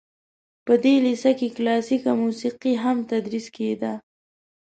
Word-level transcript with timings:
په 0.65 0.73
دې 0.83 0.95
لیسه 1.05 1.31
کې 1.37 1.47
کلاسیکه 1.55 2.11
موسیقي 2.23 2.73
هم 2.83 2.97
تدریس 3.11 3.45
کیده. 3.55 3.93